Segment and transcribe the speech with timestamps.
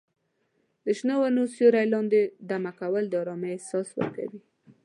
[0.85, 4.41] د شنو ونو سیوري لاندې دمه کول د ارامۍ احساس ورکوي.